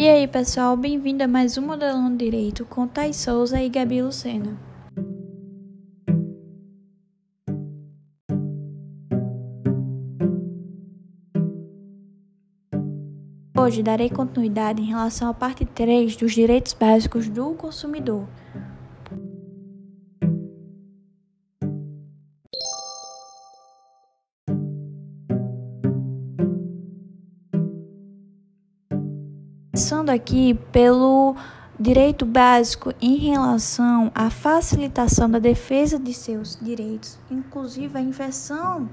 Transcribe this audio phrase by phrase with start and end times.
[0.00, 4.58] E aí, pessoal, bem-vindo a mais um Modelando Direito com Thais Souza e Gabi Lucena.
[13.54, 18.26] Hoje darei continuidade em relação à parte 3 dos direitos básicos do consumidor.
[29.72, 31.36] Começando aqui pelo
[31.78, 38.90] direito básico em relação à facilitação da defesa de seus direitos, inclusive a inversão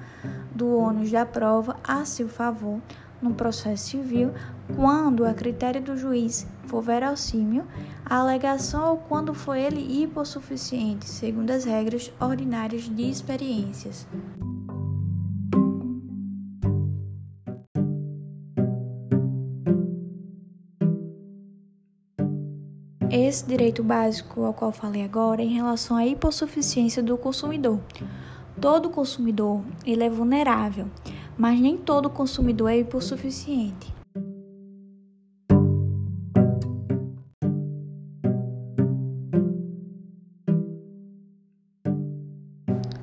[0.54, 2.80] do ônus da prova a seu favor
[3.20, 4.32] no processo civil,
[4.76, 7.64] quando a critério do juiz for verossímil,
[8.06, 14.06] a alegação ou quando for ele hipossuficiente, segundo as regras ordinárias de experiências.
[23.10, 27.80] Esse direito básico ao qual falei agora em relação à hipossuficiência do consumidor.
[28.60, 30.88] Todo consumidor ele é vulnerável,
[31.38, 33.96] mas nem todo consumidor é hipossuficiente.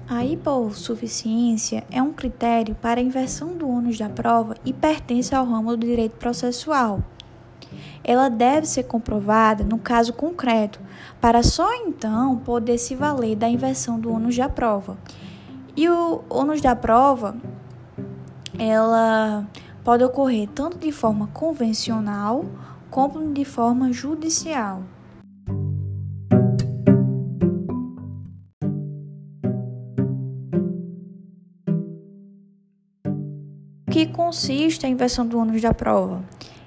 [0.06, 5.46] A hipossuficiência é um critério para a inversão do ônus da prova e pertence ao
[5.46, 7.02] ramo do direito processual
[8.02, 10.80] ela deve ser comprovada no caso concreto,
[11.20, 14.96] para só então poder se valer da inversão do ônus da prova.
[15.76, 17.36] E o ônus da prova,
[18.58, 19.44] ela
[19.82, 22.44] pode ocorrer tanto de forma convencional
[22.90, 24.82] como de forma judicial.
[33.86, 36.22] O que consiste a inversão do ônus da prova?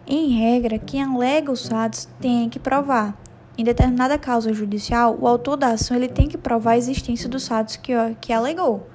[0.10, 3.22] Em regra, quem alega os fatos tem que provar.
[3.58, 7.46] Em determinada causa judicial, o autor da ação ele tem que provar a existência dos
[7.46, 7.92] fatos que,
[8.22, 8.88] que alegou.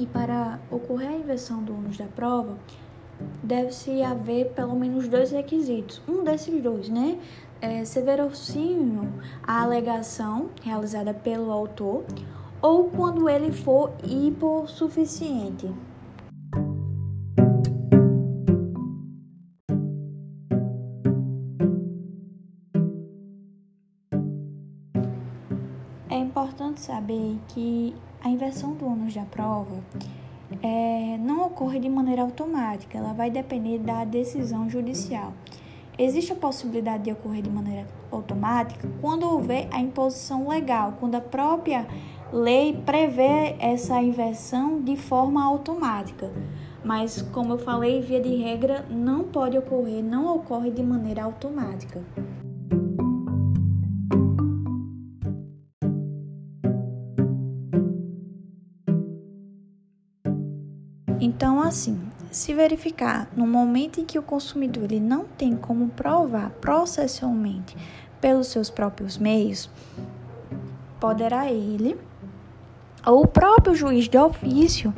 [0.00, 2.58] E para ocorrer a inversão do ônus da prova,
[3.42, 6.00] deve-se haver pelo menos dois requisitos.
[6.08, 7.18] Um desses dois, né?
[7.60, 8.02] é, ser
[9.42, 12.04] a alegação realizada pelo autor
[12.60, 15.70] ou quando ele for hipossuficiente.
[26.08, 29.82] É importante saber que a inversão do ônus da prova
[30.62, 35.32] é, não ocorre de maneira automática, ela vai depender da decisão judicial.
[35.98, 41.20] Existe a possibilidade de ocorrer de maneira automática quando houver a imposição legal, quando a
[41.20, 41.86] própria
[42.32, 46.30] lei prevê essa inversão de forma automática.
[46.84, 52.00] Mas, como eu falei, via de regra, não pode ocorrer, não ocorre de maneira automática.
[61.36, 66.48] Então, assim, se verificar no momento em que o consumidor ele não tem como provar
[66.62, 67.76] processualmente
[68.22, 69.68] pelos seus próprios meios,
[70.98, 71.94] poderá ele
[73.04, 74.94] ou o próprio juiz de ofício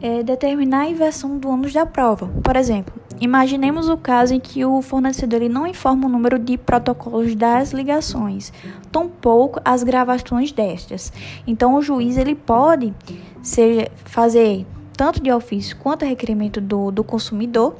[0.00, 2.26] é, determinar a inversão do ônus da prova.
[2.42, 6.56] Por exemplo, imaginemos o caso em que o fornecedor ele não informa o número de
[6.56, 8.50] protocolos das ligações,
[8.90, 11.12] tampouco as gravações destas.
[11.46, 12.94] Então, o juiz ele pode
[13.42, 14.66] ser, fazer
[15.00, 17.74] tanto de ofício quanto a requerimento do, do consumidor,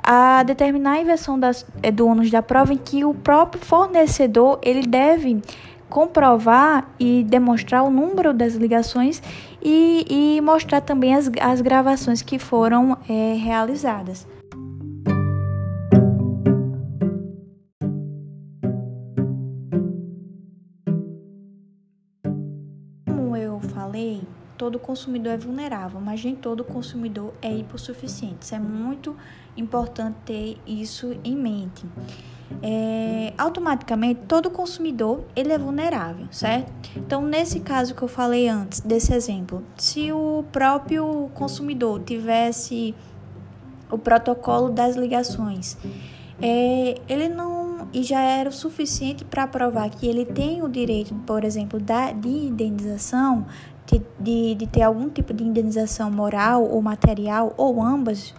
[0.00, 4.60] a determinar a inversão das, eh, do ônus da prova em que o próprio fornecedor
[4.62, 5.42] ele deve
[5.88, 9.20] comprovar e demonstrar o número das ligações
[9.60, 14.28] e, e mostrar também as, as gravações que foram é, realizadas.
[23.08, 24.22] Como eu falei,
[24.60, 28.42] todo consumidor é vulnerável, mas nem todo consumidor é hipossuficiente.
[28.42, 29.16] Isso é muito
[29.56, 31.86] importante ter isso em mente.
[32.62, 36.70] É, automaticamente todo consumidor ele é vulnerável, certo?
[36.94, 42.94] Então nesse caso que eu falei antes desse exemplo, se o próprio consumidor tivesse
[43.90, 45.78] o protocolo das ligações,
[46.42, 51.14] é, ele não e já era o suficiente para provar que ele tem o direito,
[51.26, 53.46] por exemplo, da, de indenização,
[53.90, 58.34] de, de, de ter algum tipo de indenização moral ou material, ou ambas,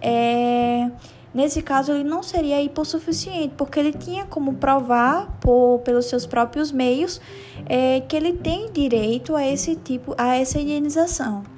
[0.00, 0.90] é,
[1.32, 6.72] Nesse caso, ele não seria hipossuficiente, porque ele tinha como provar por, pelos seus próprios
[6.72, 7.20] meios
[7.66, 11.57] é, que ele tem direito a esse tipo, a essa indenização.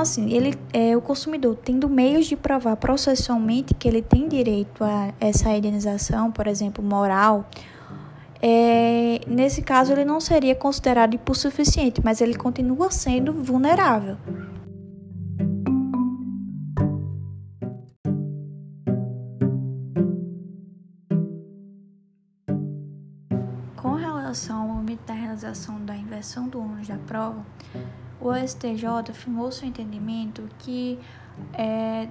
[0.00, 5.12] Assim, ele, é, o consumidor tendo meios de provar processualmente que ele tem direito a
[5.20, 7.46] essa indenização, por exemplo, moral
[8.42, 14.16] é, nesse caso ele não seria considerado hipossuficiente, mas ele continua sendo vulnerável.
[23.76, 27.44] Com relação ao momento da realização da inversão do ônus da prova,
[28.20, 30.98] o STJ afirmou seu entendimento que
[31.54, 32.08] é,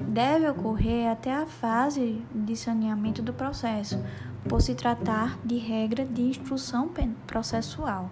[0.00, 4.02] deve ocorrer até a fase de saneamento do processo,
[4.48, 6.90] por se tratar de regra de instrução
[7.26, 8.10] processual.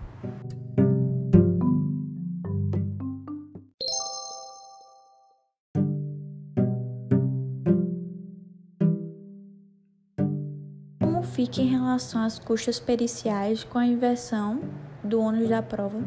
[11.00, 14.60] Como fica em relação às custas periciais com a inversão
[15.02, 16.02] do ônus da prova?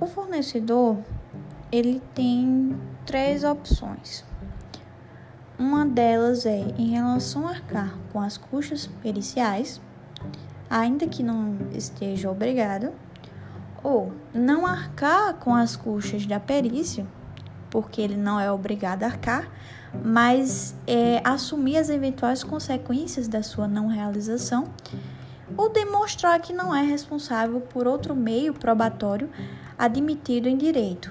[0.00, 0.98] O fornecedor
[1.72, 2.76] ele tem
[3.06, 4.24] três opções.
[5.58, 9.80] Uma delas é em relação a arcar com as custas periciais,
[10.68, 12.92] ainda que não esteja obrigado,
[13.82, 17.06] ou não arcar com as custas da perícia,
[17.68, 19.50] porque ele não é obrigado a arcar,
[20.02, 24.64] mas é, assumir as eventuais consequências da sua não realização,
[25.56, 29.28] ou demonstrar que não é responsável por outro meio probatório
[29.80, 31.10] admitido em direito,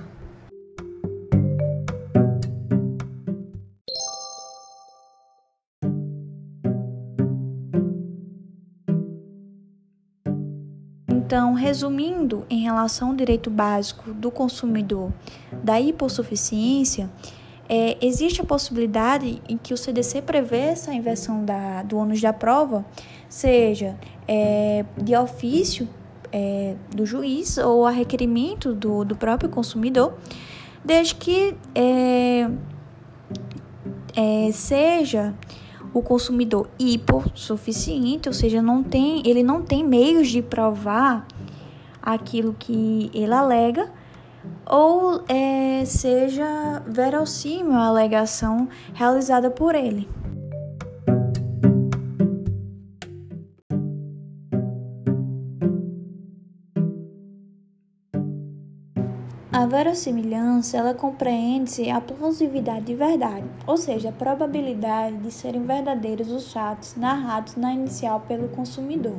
[11.30, 15.14] Então, resumindo, em relação ao direito básico do consumidor
[15.64, 17.08] da hipossuficiência,
[17.70, 22.34] é, existe a possibilidade em que o CDC prevê essa inversão da, do ônus da
[22.34, 22.84] prova,
[23.30, 23.96] seja
[24.28, 25.88] é, de ofício
[26.32, 30.14] é, do juiz ou a requerimento do, do próprio consumidor,
[30.84, 32.50] desde que é,
[34.16, 35.34] é, seja
[35.94, 41.26] o consumidor hipossuficiente, ou seja, não tem, ele não tem meios de provar
[42.02, 43.92] aquilo que ele alega,
[44.66, 50.08] ou é, seja verossímil a alegação realizada por ele.
[59.52, 66.30] A verossimilhança, ela compreende-se a plausibilidade de verdade, ou seja, a probabilidade de serem verdadeiros
[66.30, 69.18] os fatos narrados na inicial pelo consumidor.